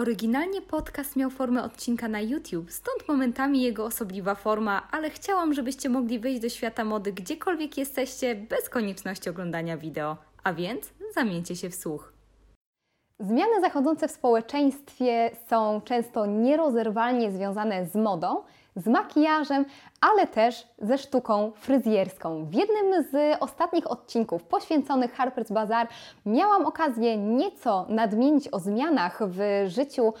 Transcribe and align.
Oryginalnie 0.00 0.62
podcast 0.62 1.16
miał 1.16 1.30
formę 1.30 1.62
odcinka 1.62 2.08
na 2.08 2.20
YouTube, 2.20 2.70
stąd 2.70 3.08
momentami 3.08 3.62
jego 3.62 3.84
osobliwa 3.84 4.34
forma, 4.34 4.88
ale 4.90 5.10
chciałam, 5.10 5.54
żebyście 5.54 5.88
mogli 5.88 6.18
wyjść 6.18 6.40
do 6.40 6.48
świata 6.48 6.84
mody 6.84 7.12
gdziekolwiek 7.12 7.78
jesteście, 7.78 8.34
bez 8.34 8.68
konieczności 8.68 9.30
oglądania 9.30 9.76
wideo. 9.76 10.16
A 10.44 10.52
więc 10.52 10.92
zamieńcie 11.14 11.56
się 11.56 11.70
w 11.70 11.74
słuch. 11.74 12.12
Zmiany 13.18 13.60
zachodzące 13.60 14.08
w 14.08 14.10
społeczeństwie 14.10 15.30
są 15.48 15.80
często 15.84 16.26
nierozerwalnie 16.26 17.32
związane 17.32 17.86
z 17.86 17.94
modą, 17.94 18.42
z 18.76 18.86
makijażem, 18.86 19.64
ale 20.00 20.26
też 20.26 20.66
ze 20.78 20.98
sztuką 20.98 21.52
fryzjerską. 21.56 22.44
W 22.44 22.54
jednym 22.54 23.02
z 23.02 23.36
ostatnich 23.40 23.90
odcinków 23.90 24.42
poświęconych 24.44 25.16
Harper's 25.16 25.52
Bazaar 25.52 25.88
miałam 26.26 26.66
okazję 26.66 27.16
nieco 27.16 27.86
nadmienić 27.88 28.48
o 28.52 28.58
zmianach 28.58 29.18
w 29.28 29.64
życiu 29.66 30.14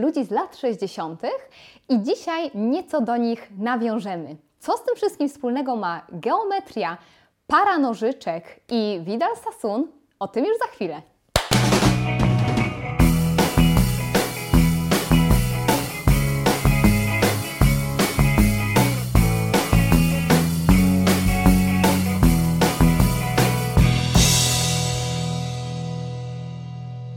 ludzi 0.00 0.24
z 0.24 0.30
lat 0.30 0.56
60. 0.56 1.22
i 1.88 2.02
dzisiaj 2.02 2.50
nieco 2.54 3.00
do 3.00 3.16
nich 3.16 3.48
nawiążemy. 3.58 4.36
Co 4.58 4.76
z 4.76 4.84
tym 4.84 4.96
wszystkim 4.96 5.28
wspólnego 5.28 5.76
ma 5.76 6.06
geometria, 6.12 6.96
para 7.46 7.78
nożyczek 7.78 8.60
i 8.68 9.00
Vidal 9.02 9.36
Sassoon? 9.36 9.86
O 10.18 10.28
tym 10.28 10.44
już 10.44 10.58
za 10.58 10.66
chwilę. 10.66 11.02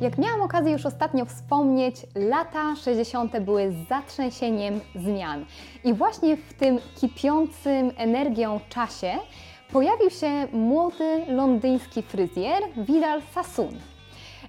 Jak 0.01 0.17
miałam 0.17 0.41
okazję 0.41 0.71
już 0.71 0.85
ostatnio 0.85 1.25
wspomnieć, 1.25 1.95
lata 2.15 2.75
60. 2.75 3.39
były 3.39 3.73
zatrzęsieniem 3.89 4.79
zmian. 4.95 5.45
I 5.83 5.93
właśnie 5.93 6.37
w 6.37 6.53
tym 6.53 6.79
kipiącym 6.95 7.91
energią 7.97 8.59
czasie 8.69 9.13
pojawił 9.71 10.09
się 10.09 10.47
młody 10.51 11.25
londyński 11.27 12.01
fryzjer 12.01 12.63
Vidal 12.77 13.21
Sassoon. 13.33 13.75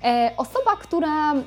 E, 0.04 0.30
osoba, 0.36 0.76
która 0.82 1.34
e, 1.34 1.40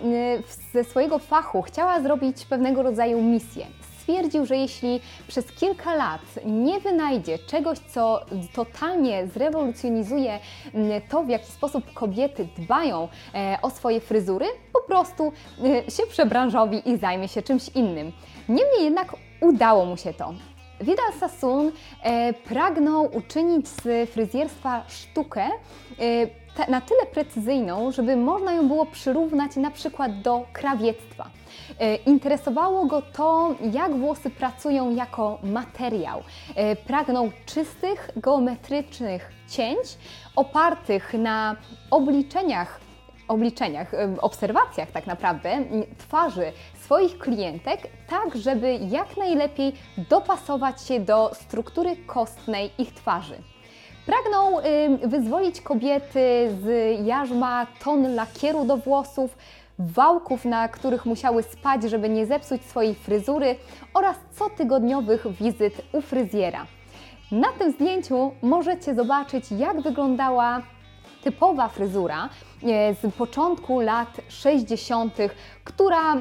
ze 0.73 0.83
swojego 0.83 1.19
fachu 1.19 1.61
chciała 1.61 2.01
zrobić 2.01 2.45
pewnego 2.45 2.83
rodzaju 2.83 3.21
misję, 3.21 3.67
stwierdził, 4.07 4.45
że 4.45 4.57
jeśli 4.57 4.99
przez 5.27 5.51
kilka 5.51 5.95
lat 5.95 6.21
nie 6.45 6.79
wynajdzie 6.79 7.39
czegoś, 7.39 7.79
co 7.79 8.25
totalnie 8.53 9.27
zrewolucjonizuje 9.27 10.39
mm, 10.73 11.01
to, 11.09 11.23
w 11.23 11.29
jaki 11.29 11.51
sposób 11.51 11.93
kobiety 11.93 12.47
dbają 12.57 13.07
e, 13.33 13.57
o 13.61 13.69
swoje 13.69 14.01
fryzury, 14.01 14.45
po 14.73 14.81
prostu 14.81 15.31
e, 15.87 15.91
się 15.91 16.03
przebranżowi 16.09 16.89
i 16.89 16.97
zajmie 16.97 17.27
się 17.27 17.41
czymś 17.41 17.69
innym. 17.69 18.11
Niemniej 18.49 18.83
jednak 18.83 19.15
udało 19.41 19.85
mu 19.85 19.97
się 19.97 20.13
to. 20.13 20.33
Vidal 20.81 21.13
Sassoon 21.19 21.71
e, 22.03 22.33
pragnął 22.33 23.17
uczynić 23.17 23.67
z 23.67 24.09
fryzjerstwa 24.09 24.83
sztukę 24.87 25.43
e, 25.45 26.71
na 26.71 26.81
tyle 26.81 27.05
precyzyjną, 27.05 27.91
żeby 27.91 28.15
można 28.15 28.53
ją 28.53 28.67
było 28.67 28.85
przyrównać 28.85 29.55
na 29.55 29.71
przykład 29.71 30.21
do 30.21 30.45
krawiectwa. 30.53 31.29
E, 31.79 31.95
interesowało 31.95 32.85
go 32.85 33.01
to, 33.01 33.55
jak 33.71 33.95
włosy 33.95 34.29
pracują 34.29 34.95
jako 34.95 35.39
materiał. 35.43 36.23
Pragnął 36.87 37.31
czystych, 37.45 38.09
geometrycznych 38.15 39.31
cięć 39.49 39.97
opartych 40.35 41.13
na 41.13 41.55
obliczeniach 41.91 42.86
obliczeniach, 43.27 43.91
obserwacjach 44.21 44.91
tak 44.91 45.07
naprawdę 45.07 45.63
twarzy 45.97 46.51
swoich 46.83 47.17
klientek, 47.17 47.79
tak 48.09 48.35
żeby 48.35 48.73
jak 48.73 49.17
najlepiej 49.17 49.73
dopasować 50.09 50.81
się 50.81 50.99
do 50.99 51.31
struktury 51.33 51.95
kostnej 51.95 52.71
ich 52.77 52.93
twarzy. 52.93 53.35
Pragnął 54.05 54.61
wyzwolić 55.03 55.61
kobiety 55.61 56.55
z 56.61 56.97
jarzma 57.05 57.67
ton 57.83 58.15
lakieru 58.15 58.65
do 58.65 58.77
włosów, 58.77 59.37
wałków, 59.79 60.45
na 60.45 60.67
których 60.67 61.05
musiały 61.05 61.43
spać, 61.43 61.83
żeby 61.83 62.09
nie 62.09 62.25
zepsuć 62.25 62.63
swojej 62.65 62.95
fryzury 62.95 63.55
oraz 63.93 64.15
cotygodniowych 64.39 65.27
wizyt 65.41 65.81
u 65.93 66.01
fryzjera. 66.01 66.65
Na 67.31 67.47
tym 67.59 67.71
zdjęciu 67.71 68.31
możecie 68.41 68.95
zobaczyć, 68.95 69.51
jak 69.51 69.81
wyglądała 69.81 70.61
typowa 71.23 71.67
fryzura 71.67 72.29
e, 72.63 72.93
z 72.93 73.15
początku 73.15 73.79
lat 73.79 74.21
60., 74.27 75.17
która 75.63 76.15
e, 76.15 76.19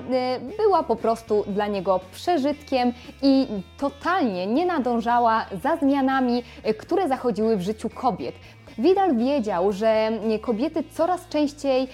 była 0.57 0.83
po 0.83 0.97
prostu 0.97 1.45
dla 1.49 1.67
niego 1.67 2.01
przeżytkiem 2.13 2.93
i 3.23 3.47
totalnie 3.79 4.47
nie 4.47 4.67
nadążała 4.67 5.47
za 5.63 5.77
zmianami, 5.77 6.43
e, 6.63 6.75
które 6.75 7.09
zachodziły 7.09 7.57
w 7.57 7.61
życiu 7.61 7.91
kobiet. 7.91 8.35
Widal 8.79 9.17
wiedział, 9.17 9.73
że 9.73 10.11
kobiety 10.41 10.85
coraz 10.91 11.29
częściej 11.29 11.89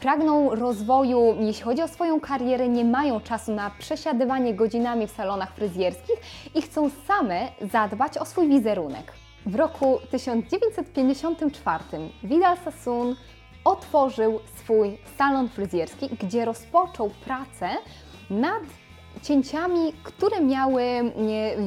pragną 0.00 0.54
rozwoju, 0.54 1.36
jeśli 1.40 1.62
chodzi 1.62 1.82
o 1.82 1.88
swoją 1.88 2.20
karierę, 2.20 2.68
nie 2.68 2.84
mają 2.84 3.20
czasu 3.20 3.54
na 3.54 3.70
przesiadywanie 3.78 4.54
godzinami 4.54 5.06
w 5.06 5.10
salonach 5.10 5.54
fryzjerskich 5.54 6.16
i 6.54 6.62
chcą 6.62 6.90
same 7.06 7.48
zadbać 7.72 8.18
o 8.18 8.24
swój 8.24 8.48
wizerunek. 8.48 9.25
W 9.46 9.54
roku 9.54 9.98
1954 10.10 11.84
Vidal 12.22 12.56
Sassoon 12.56 13.16
otworzył 13.64 14.40
swój 14.56 14.98
salon 15.18 15.48
fryzjerski, 15.48 16.08
gdzie 16.20 16.44
rozpoczął 16.44 17.10
pracę 17.24 17.68
nad 18.30 18.62
cięciami, 19.22 19.92
które 20.02 20.40
miały 20.40 20.82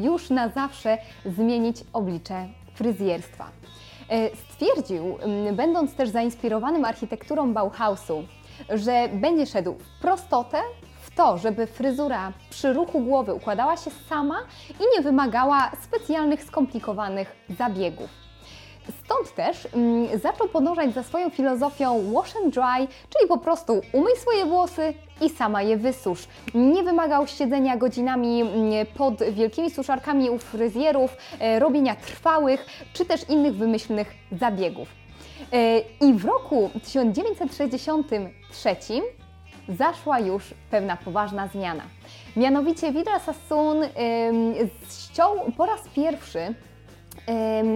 już 0.01 0.29
na 0.29 0.49
zawsze 0.49 0.97
zmienić 1.25 1.83
oblicze 1.93 2.47
fryzjerstwa. 2.73 3.51
E, 4.09 4.29
stwierdził, 4.35 5.17
będąc 5.53 5.95
też 5.95 6.09
zainspirowanym 6.09 6.85
architekturą 6.85 7.53
Bauhausu, 7.53 8.23
że 8.69 9.09
będzie 9.13 9.45
szedł 9.45 9.73
w 9.73 10.01
prostotę, 10.01 10.57
to, 11.15 11.37
żeby 11.37 11.67
fryzura 11.67 12.31
przy 12.49 12.73
ruchu 12.73 12.99
głowy 12.99 13.33
układała 13.33 13.77
się 13.77 13.91
sama 14.09 14.39
i 14.79 14.83
nie 14.97 15.03
wymagała 15.03 15.71
specjalnych, 15.83 16.43
skomplikowanych 16.43 17.35
zabiegów. 17.59 18.09
Stąd 19.05 19.35
też 19.35 19.67
mm, 19.73 20.19
zaczął 20.19 20.47
podążać 20.47 20.93
za 20.93 21.03
swoją 21.03 21.29
filozofią 21.29 22.13
wash 22.13 22.35
and 22.35 22.53
dry, 22.53 22.87
czyli 23.09 23.27
po 23.27 23.37
prostu 23.37 23.81
umyj 23.93 24.15
swoje 24.15 24.45
włosy 24.45 24.93
i 25.21 25.29
sama 25.29 25.61
je 25.61 25.77
wysusz. 25.77 26.27
Nie 26.53 26.83
wymagał 26.83 27.27
siedzenia 27.27 27.77
godzinami 27.77 28.41
mm, 28.41 28.85
pod 28.97 29.23
wielkimi 29.23 29.71
suszarkami 29.71 30.29
u 30.29 30.37
fryzjerów, 30.37 31.17
e, 31.39 31.59
robienia 31.59 31.95
trwałych 31.95 32.65
czy 32.93 33.05
też 33.05 33.29
innych 33.29 33.55
wymyślnych 33.55 34.13
zabiegów. 34.31 34.87
E, 35.53 35.79
I 35.79 36.13
w 36.13 36.25
roku 36.25 36.69
1963 36.83 38.75
zaszła 39.69 40.19
już 40.19 40.53
pewna 40.71 40.97
poważna 40.97 41.47
zmiana. 41.47 41.83
Mianowicie 42.35 42.91
Vidal 42.91 43.19
Sassoon 43.19 43.77
ściął 44.89 45.51
po 45.57 45.65
raz 45.65 45.81
pierwszy 45.95 46.55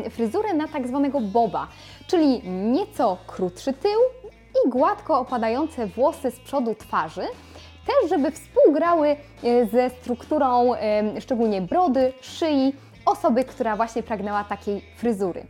fryzurę 0.09 0.53
na 0.53 0.67
tak 0.67 0.87
zwanego 0.87 1.21
boba, 1.21 1.67
czyli 2.07 2.49
nieco 2.49 3.17
krótszy 3.27 3.73
tył 3.73 3.99
i 4.65 4.69
gładko 4.69 5.19
opadające 5.19 5.87
włosy 5.87 6.31
z 6.31 6.39
przodu 6.39 6.75
twarzy, 6.75 7.21
też 7.87 8.09
żeby 8.09 8.31
współgrały 8.31 9.07
e, 9.43 9.65
ze 9.65 9.89
strukturą 9.89 10.71
szczególnie 11.19 11.61
brody, 11.61 12.13
szyi 12.21 12.73
osoby, 13.05 13.43
która 13.43 13.75
właśnie 13.75 14.03
pragnęła 14.03 14.43
takiej 14.43 14.81
fryzury. 14.95 15.45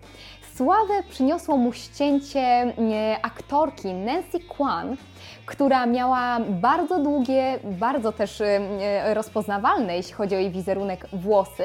Sławę 0.55 0.93
przyniosło 1.09 1.57
mu 1.57 1.73
ścięcie 1.73 2.39
e, 2.39 2.73
aktorki 3.21 3.93
Nancy 3.93 4.39
Kwan, 4.39 4.97
która 5.45 5.85
miała 5.85 6.39
bardzo 6.49 7.03
długie, 7.03 7.59
bardzo 7.63 8.11
też 8.11 8.41
e, 8.41 9.13
rozpoznawalne, 9.13 9.95
jeśli 9.95 10.13
chodzi 10.13 10.35
o 10.35 10.39
jej 10.39 10.51
wizerunek, 10.51 11.07
włosy 11.13 11.63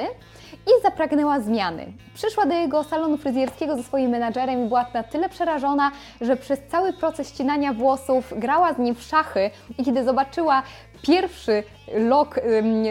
i 0.69 0.81
zapragnęła 0.83 1.39
zmiany. 1.39 1.93
Przyszła 2.13 2.45
do 2.45 2.53
jego 2.53 2.83
salonu 2.83 3.17
fryzjerskiego 3.17 3.77
ze 3.77 3.83
swoim 3.83 4.11
menadżerem 4.11 4.65
i 4.65 4.67
była 4.67 4.85
na 4.93 5.03
tyle 5.03 5.29
przerażona, 5.29 5.91
że 6.21 6.35
przez 6.35 6.59
cały 6.67 6.93
proces 6.93 7.29
ścinania 7.29 7.73
włosów 7.73 8.33
grała 8.37 8.73
z 8.73 8.77
nim 8.77 8.95
w 8.95 9.01
szachy 9.01 9.51
i 9.77 9.85
kiedy 9.85 10.03
zobaczyła 10.03 10.63
pierwszy 11.01 11.63
lok 11.93 12.39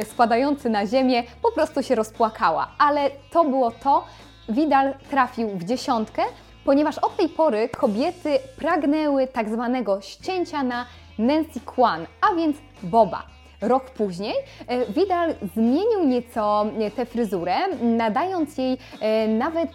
spadający 0.05 0.71
na 0.71 0.87
ziemię, 0.87 1.23
po 1.43 1.53
prostu 1.53 1.83
się 1.83 1.95
rozpłakała. 1.95 2.69
Ale 2.79 3.11
to 3.33 3.45
było 3.45 3.71
to, 3.71 4.05
Widal 4.49 4.95
trafił 5.11 5.49
w 5.49 5.65
dziesiątkę, 5.65 6.23
ponieważ 6.65 6.99
od 6.99 7.17
tej 7.17 7.29
pory 7.29 7.69
kobiety 7.69 8.39
pragnęły 8.59 9.27
tak 9.27 9.49
zwanego 9.49 10.01
ścięcia 10.01 10.63
na 10.63 10.87
Nancy 11.19 11.61
Kwan, 11.61 12.07
a 12.21 12.35
więc 12.35 12.57
Boba. 12.83 13.38
Rok 13.61 13.91
później 13.91 14.35
e, 14.67 14.87
Vidal 14.87 15.35
zmienił 15.55 16.05
nieco 16.07 16.67
e, 16.81 16.91
tę 16.91 17.07
fryzurę, 17.07 17.57
nadając 17.83 18.59
jej 18.59 18.79
e, 19.01 19.29
nawet 19.29 19.71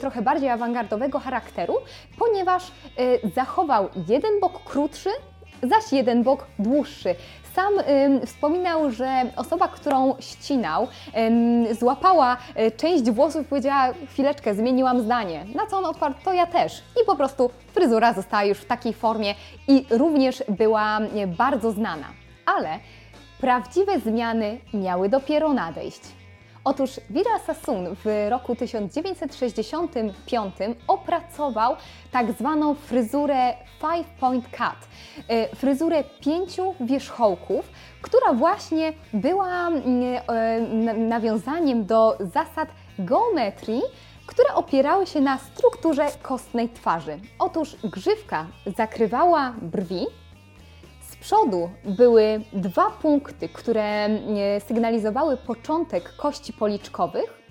trochę 0.00 0.22
bardziej 0.22 0.50
awangardowego 0.50 1.18
charakteru, 1.18 1.74
ponieważ 2.18 2.72
zachował 3.34 3.88
jeden 4.08 4.40
bok 4.40 4.64
krótszy, 4.64 5.10
zaś 5.62 5.92
jeden 5.92 6.22
bok 6.22 6.46
dłuższy. 6.58 7.14
Sam 7.54 7.72
wspominał, 8.26 8.90
że 8.90 9.22
osoba, 9.36 9.68
którą 9.68 10.14
ścinał, 10.20 10.88
złapała 11.78 12.36
y, 12.66 12.70
część 12.70 13.10
włosów 13.10 13.42
i 13.42 13.44
powiedziała: 13.44 13.92
Chwileczkę, 14.08 14.54
zmieniłam 14.54 15.00
zdanie. 15.00 15.46
Na 15.54 15.66
co 15.66 15.78
on 15.78 15.84
odparł: 15.84 16.14
To 16.24 16.32
ja 16.32 16.46
też. 16.46 16.82
I 17.02 17.06
po 17.06 17.16
prostu 17.16 17.50
fryzura 17.74 18.12
została 18.12 18.44
już 18.44 18.58
w 18.58 18.66
takiej 18.66 18.92
formie 18.92 19.34
i 19.68 19.86
również 19.90 20.42
była 20.48 21.00
y, 21.00 21.26
bardzo 21.26 21.72
znana. 21.72 22.06
Ale 22.46 22.78
prawdziwe 23.40 24.00
zmiany 24.00 24.58
miały 24.74 25.08
dopiero 25.08 25.52
nadejść. 25.52 26.00
Otóż 26.64 26.90
Vira 27.10 27.38
Sassoon 27.46 27.96
w 28.04 28.26
roku 28.30 28.56
1965 28.56 30.54
opracował 30.88 31.76
tak 32.12 32.32
zwaną 32.32 32.74
fryzurę 32.74 33.54
Five 33.80 34.08
Point 34.20 34.44
Cut, 34.48 34.88
e, 35.28 35.56
fryzurę 35.56 36.04
pięciu 36.20 36.74
wierzchołków, 36.80 37.70
która 38.02 38.32
właśnie 38.32 38.92
była 39.12 39.68
mm, 39.68 39.84
e, 40.28 40.94
nawiązaniem 40.94 41.86
do 41.86 42.18
zasad 42.20 42.68
geometrii, 42.98 43.82
które 44.26 44.54
opierały 44.54 45.06
się 45.06 45.20
na 45.20 45.38
strukturze 45.38 46.06
kostnej 46.22 46.68
twarzy. 46.68 47.18
Otóż 47.38 47.76
grzywka 47.84 48.46
zakrywała 48.76 49.54
brwi, 49.62 50.06
przodu 51.20 51.70
były 51.84 52.40
dwa 52.52 52.90
punkty, 52.90 53.48
które 53.48 53.84
e, 53.84 54.60
sygnalizowały 54.60 55.36
początek 55.36 56.16
kości 56.16 56.52
policzkowych. 56.52 57.42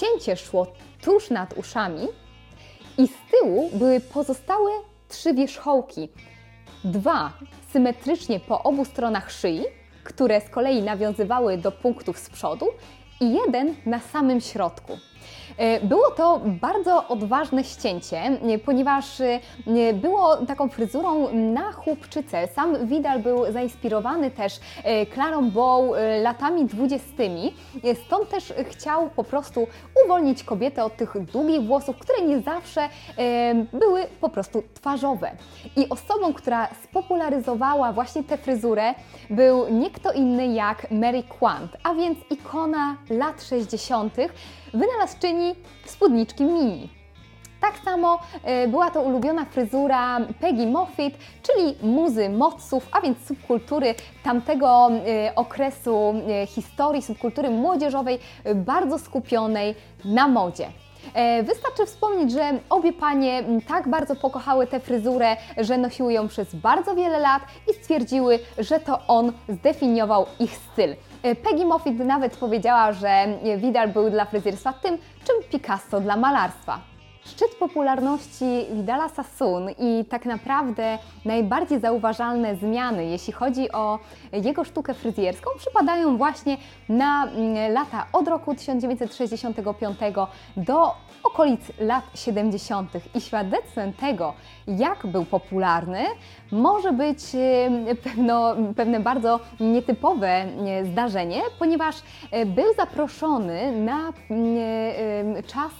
Cięcie 0.00 0.36
szło 0.36 0.66
tuż 1.02 1.30
nad 1.30 1.58
uszami 1.58 2.08
i 2.98 3.08
z 3.08 3.12
tyłu 3.30 3.70
były 3.74 4.00
pozostałe 4.00 4.70
trzy 5.08 5.34
wierzchołki. 5.34 6.08
Dwa 6.84 7.32
symetrycznie 7.70 8.40
po 8.40 8.62
obu 8.62 8.84
stronach 8.84 9.30
szyi, 9.30 9.64
które 10.04 10.40
z 10.40 10.48
kolei 10.48 10.82
nawiązywały 10.82 11.58
do 11.58 11.72
punktów 11.72 12.18
z 12.18 12.30
przodu 12.30 12.66
i 13.20 13.32
jeden 13.32 13.74
na 13.86 14.00
samym 14.00 14.40
środku. 14.40 14.98
E, 15.56 15.80
było 15.80 16.10
to 16.10 16.40
bardzo 16.44 17.08
odważne 17.08 17.64
ścięcie, 17.64 18.18
e, 18.18 18.58
ponieważ 18.58 19.20
e, 19.20 19.40
było 19.92 20.36
taką 20.36 20.68
fryzurą 20.68 21.32
na 21.32 21.72
chłopczycę. 21.72 22.48
Sam 22.48 22.86
Widal 22.86 23.18
był 23.18 23.52
zainspirowany 23.52 24.30
też 24.30 24.60
Clarą 25.14 25.50
Bow 25.50 25.84
latami 26.22 26.66
dwudziestymi, 26.66 27.54
stąd 28.06 28.28
też 28.28 28.52
chciał 28.70 29.10
po 29.10 29.24
prostu 29.24 29.66
uwolnić 30.04 30.44
kobietę 30.44 30.84
od 30.84 30.96
tych 30.96 31.24
długich 31.32 31.62
włosów, 31.62 31.96
które 31.96 32.26
nie 32.26 32.40
zawsze 32.40 32.88
były 33.72 34.06
po 34.20 34.28
prostu 34.28 34.62
twarzowe. 34.74 35.30
I 35.76 35.88
osobą, 35.88 36.32
która 36.32 36.68
spopularyzowała 36.84 37.92
właśnie 37.92 38.24
tę 38.24 38.38
fryzurę 38.38 38.94
był 39.30 39.68
nie 39.68 39.90
kto 39.90 40.12
inny 40.12 40.46
jak 40.46 40.90
Mary 40.90 41.22
Quant, 41.22 41.76
a 41.82 41.94
więc 41.94 42.18
ikona 42.30 42.96
lat 43.10 43.42
60., 43.42 44.16
wynalazczyni 44.74 45.54
spódniczki 45.84 46.44
mini. 46.44 47.02
Tak 47.60 47.78
samo 47.84 48.18
e, 48.44 48.68
była 48.68 48.90
to 48.90 49.02
ulubiona 49.02 49.44
fryzura 49.44 50.20
Peggy 50.40 50.66
Moffitt, 50.66 51.18
czyli 51.42 51.74
muzy 51.82 52.28
moców, 52.28 52.88
a 52.92 53.00
więc 53.00 53.18
subkultury 53.26 53.94
tamtego 54.24 54.90
e, 54.90 55.34
okresu 55.34 56.14
e, 56.42 56.46
historii, 56.46 57.02
subkultury 57.02 57.50
młodzieżowej, 57.50 58.18
bardzo 58.54 58.98
skupionej 58.98 59.74
na 60.04 60.28
modzie. 60.28 60.66
Wystarczy 61.44 61.86
wspomnieć, 61.86 62.32
że 62.32 62.58
obie 62.70 62.92
panie 62.92 63.44
tak 63.68 63.88
bardzo 63.88 64.16
pokochały 64.16 64.66
tę 64.66 64.80
fryzurę, 64.80 65.36
że 65.56 65.78
nosiły 65.78 66.12
ją 66.12 66.28
przez 66.28 66.54
bardzo 66.54 66.94
wiele 66.94 67.18
lat 67.18 67.42
i 67.70 67.74
stwierdziły, 67.74 68.38
że 68.58 68.80
to 68.80 68.98
on 69.08 69.32
zdefiniował 69.48 70.26
ich 70.40 70.56
styl. 70.56 70.94
E, 71.22 71.34
Peggy 71.34 71.64
Moffitt 71.64 71.98
nawet 71.98 72.36
powiedziała, 72.36 72.92
że 72.92 73.26
Vidal 73.56 73.88
był 73.88 74.10
dla 74.10 74.24
fryzjerstwa 74.24 74.72
tym, 74.72 74.98
czym 75.24 75.36
Picasso 75.50 76.00
dla 76.00 76.16
malarstwa. 76.16 76.91
Szczyt 77.24 77.54
popularności 77.54 78.66
Vidala 78.72 79.08
Sassoon 79.08 79.70
i 79.78 80.04
tak 80.04 80.26
naprawdę 80.26 80.98
najbardziej 81.24 81.80
zauważalne 81.80 82.56
zmiany, 82.56 83.06
jeśli 83.06 83.32
chodzi 83.32 83.72
o 83.72 83.98
jego 84.32 84.64
sztukę 84.64 84.94
fryzjerską, 84.94 85.50
przypadają 85.58 86.16
właśnie 86.16 86.56
na 86.88 87.26
mm, 87.26 87.72
lata 87.72 88.06
od 88.12 88.28
roku 88.28 88.54
1965 88.54 89.98
do 90.56 90.94
okolic 91.24 91.60
lat 91.80 92.04
70. 92.14 92.90
I 93.14 93.20
świadectwem 93.20 93.92
tego, 93.92 94.34
jak 94.66 95.06
był 95.06 95.24
popularny, 95.24 96.04
może 96.52 96.92
być 96.92 97.18
pewno, 98.02 98.54
pewne 98.76 99.00
bardzo 99.00 99.40
nietypowe 99.60 100.44
zdarzenie, 100.84 101.42
ponieważ 101.58 101.96
e, 102.30 102.46
był 102.46 102.74
zaproszony 102.74 103.72
na 103.72 104.12
czas 105.46 105.72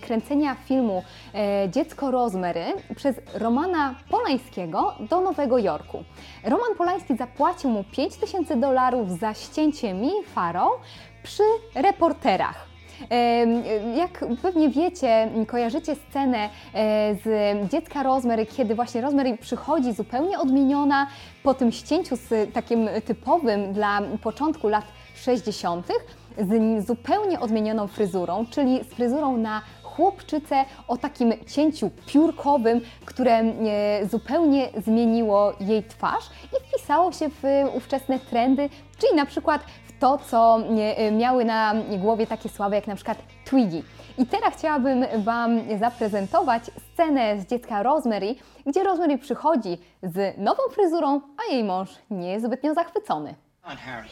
kręcenia 0.00 0.54
filmu 0.54 0.83
e, 0.92 1.68
Dziecko 1.70 2.10
Rozmery 2.10 2.64
przez 2.96 3.16
Romana 3.34 3.94
Polańskiego 4.10 4.94
do 5.10 5.20
Nowego 5.20 5.58
Jorku. 5.58 6.04
Roman 6.44 6.74
Polański 6.78 7.16
zapłacił 7.16 7.70
mu 7.70 7.84
5000 7.92 8.56
dolarów 8.56 9.10
za 9.10 9.34
ścięcie 9.34 9.94
Mini 9.94 10.24
Farrow 10.34 10.72
przy 11.22 11.42
reporterach. 11.74 12.74
Jak 13.96 14.24
pewnie 14.42 14.68
wiecie, 14.68 15.28
kojarzycie 15.46 15.96
scenę 15.96 16.38
e, 16.74 17.14
z 17.14 17.26
dziecka 17.70 18.02
Rosemary, 18.02 18.46
kiedy 18.46 18.74
właśnie 18.74 19.00
Rosemary 19.00 19.38
przychodzi 19.38 19.92
zupełnie 19.92 20.38
odmieniona 20.38 21.06
po 21.42 21.54
tym 21.54 21.72
ścięciu 21.72 22.16
z 22.16 22.52
takim 22.52 22.88
typowym 23.04 23.72
dla 23.72 24.00
początku 24.22 24.68
lat 24.68 24.84
60., 25.14 25.88
z 26.38 26.86
zupełnie 26.86 27.40
odmienioną 27.40 27.86
fryzurą, 27.86 28.46
czyli 28.50 28.84
z 28.84 28.86
fryzurą 28.86 29.36
na 29.36 29.62
chłopczycę 29.96 30.64
o 30.88 30.96
takim 30.96 31.32
cięciu 31.46 31.90
piórkowym, 32.06 32.80
które 33.04 33.32
e, 33.32 34.06
zupełnie 34.10 34.68
zmieniło 34.84 35.52
jej 35.60 35.84
twarz 35.84 36.24
i 36.52 36.68
wpisało 36.68 37.12
się 37.12 37.28
w 37.28 37.42
ówczesne 37.74 38.18
trendy, 38.18 38.68
czyli 38.98 39.16
na 39.16 39.26
przykład 39.26 39.64
to, 40.00 40.18
co 40.18 40.58
e, 40.96 41.12
miały 41.12 41.44
na 41.44 41.74
głowie 41.98 42.26
takie 42.26 42.48
sławy 42.48 42.76
jak 42.76 42.86
na 42.86 42.94
przykład 42.94 43.18
Twiggy. 43.44 43.82
I 44.18 44.26
teraz 44.26 44.54
chciałabym 44.54 45.04
Wam 45.24 45.60
zaprezentować 45.78 46.62
scenę 46.92 47.40
z 47.40 47.46
dziecka 47.46 47.82
Rosemary, 47.82 48.34
gdzie 48.66 48.84
Rosemary 48.84 49.18
przychodzi 49.18 49.78
z 50.02 50.38
nową 50.38 50.62
fryzurą, 50.70 51.20
a 51.36 51.52
jej 51.52 51.64
mąż 51.64 51.88
nie 52.10 52.30
jest 52.32 52.46
zbytnio 52.46 52.74
zachwycony. 52.74 53.34
On, 53.64 53.76
Harry. 53.76 54.08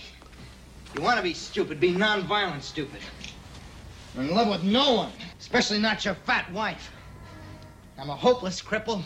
You 0.96 1.02
want 1.02 1.16
to 1.16 1.22
be 1.22 1.34
stupid, 1.34 1.78
be 1.78 1.98
non-violent 1.98 2.64
stupid. 2.64 3.00
I'm 4.16 4.28
in 4.28 4.34
love 4.34 4.50
with 4.50 4.64
no 4.64 4.94
one, 4.94 5.10
especially 5.42 5.80
not 5.80 6.04
your 6.04 6.14
fat 6.14 6.46
wife. 6.52 6.92
I'm 7.98 8.10
a 8.10 8.14
hopeless 8.14 8.62
cripple. 8.62 9.02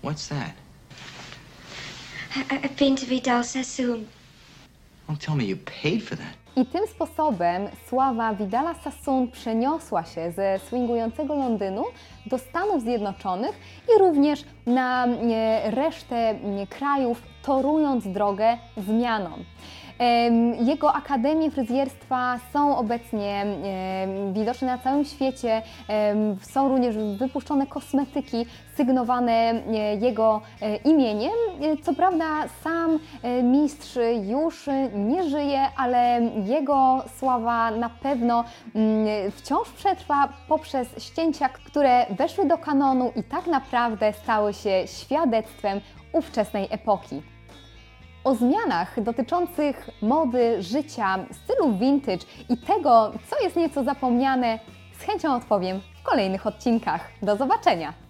What's 0.00 0.28
that? 0.28 0.56
I've 2.50 2.76
been 2.76 2.96
to 2.96 3.06
Vidal 3.06 3.42
Sassoon. 3.44 4.08
Don't 5.06 5.20
tell 5.20 5.36
me 5.36 5.44
you 5.44 5.56
paid 5.56 6.02
for 6.02 6.16
that. 6.16 6.34
I 6.56 6.66
tym 6.66 6.86
sposobem 6.86 7.68
sława 7.88 8.34
Vidala 8.34 8.74
Sassoon 8.74 9.30
przeniosła 9.30 10.04
się 10.04 10.32
ze 10.32 10.58
swingującego 10.66 11.34
Londynu 11.34 11.84
do 12.26 12.38
Stanów 12.38 12.82
Zjednoczonych 12.82 13.60
i 13.88 13.98
również 13.98 14.44
na 14.66 15.06
e, 15.06 15.70
resztę 15.70 16.16
e, 16.16 16.66
krajów, 16.66 17.22
torując 17.42 18.08
drogę 18.08 18.58
zmianom. 18.76 19.44
Jego 20.60 20.94
akademie 20.94 21.50
fryzjerstwa 21.50 22.38
są 22.52 22.76
obecnie 22.76 23.46
widoczne 24.32 24.66
na 24.66 24.78
całym 24.78 25.04
świecie. 25.04 25.62
Są 26.42 26.68
również 26.68 26.96
wypuszczone 27.18 27.66
kosmetyki 27.66 28.46
sygnowane 28.76 29.32
e, 29.32 29.94
jego 29.94 30.40
e, 30.62 30.76
imieniem. 30.76 31.32
E, 31.62 31.76
co 31.82 31.94
prawda 31.94 32.24
sam 32.64 32.98
mistrz 33.42 33.98
już 34.22 34.66
nie 34.94 35.30
żyje, 35.30 35.60
ale 35.76 36.20
jego 36.44 37.04
sława 37.18 37.70
na 37.70 37.88
pewno 37.88 38.44
mm, 38.74 39.30
wciąż 39.30 39.70
przetrwa 39.70 40.28
poprzez 40.48 40.88
ścięcia, 40.98 41.48
które 41.48 42.06
weszły 42.10 42.46
do 42.46 42.58
kanonu 42.58 43.12
i 43.16 43.22
tak 43.22 43.46
naprawdę 43.46 44.12
stały 44.12 44.54
się 44.54 44.82
świadectwem 44.86 45.80
ówczesnej 46.12 46.68
epoki. 46.70 47.22
O 48.24 48.34
zmianach 48.34 49.02
dotyczących 49.02 49.90
mody, 50.02 50.62
życia, 50.62 51.18
stylu 51.32 51.78
vintage 51.78 52.26
i 52.48 52.56
tego, 52.56 53.12
co 53.30 53.42
jest 53.42 53.56
nieco 53.56 53.84
zapomniane, 53.84 54.58
z 54.98 55.02
chęcią 55.02 55.34
odpowiem 55.36 55.80
w 56.00 56.02
kolejnych 56.02 56.46
odcinkach. 56.46 57.10
Do 57.22 57.36
zobaczenia! 57.36 58.07